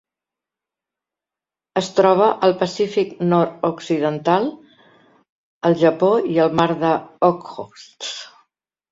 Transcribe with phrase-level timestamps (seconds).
[1.81, 4.47] Es troba al Pacífic nord-occidental:
[5.69, 8.09] el Japó i el mar d'Okhotsk.